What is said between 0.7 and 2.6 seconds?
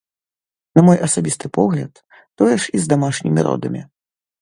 На мой асабісты погляд, тое